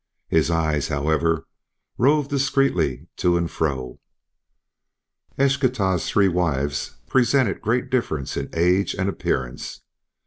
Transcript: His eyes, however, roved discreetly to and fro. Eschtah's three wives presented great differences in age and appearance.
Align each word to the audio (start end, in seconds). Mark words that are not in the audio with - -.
His 0.29 0.49
eyes, 0.49 0.87
however, 0.87 1.45
roved 1.95 2.31
discreetly 2.31 3.05
to 3.17 3.37
and 3.37 3.51
fro. 3.51 3.99
Eschtah's 5.37 6.09
three 6.09 6.27
wives 6.27 6.95
presented 7.05 7.61
great 7.61 7.91
differences 7.91 8.45
in 8.45 8.49
age 8.55 8.95
and 8.95 9.07
appearance. 9.07 9.81